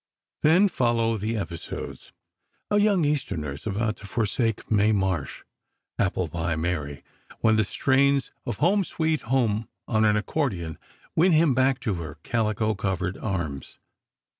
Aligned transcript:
Then 0.41 0.67
follow 0.67 1.15
the 1.15 1.37
"episodes": 1.37 2.11
A 2.71 2.79
young 2.79 3.05
Easterner 3.05 3.51
is 3.53 3.67
about 3.67 3.97
to 3.97 4.07
forsake 4.07 4.71
Mae 4.71 4.91
Marsh 4.91 5.43
("Apple 5.99 6.27
pie 6.27 6.55
Mary"), 6.55 7.03
when 7.41 7.55
the 7.55 7.63
strains 7.63 8.31
of 8.43 8.55
"Home, 8.57 8.83
Sweet 8.83 9.21
Home" 9.21 9.67
on 9.87 10.03
an 10.03 10.17
accordion, 10.17 10.79
win 11.15 11.33
him 11.33 11.53
back 11.53 11.79
to 11.81 11.93
her 12.01 12.17
"calico 12.23 12.73
covered 12.73 13.15
arms." 13.15 13.77